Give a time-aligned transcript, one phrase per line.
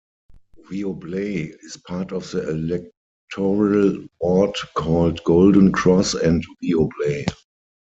[0.71, 7.27] Weobley is part of the electoral ward called Golden Cross and Weobley.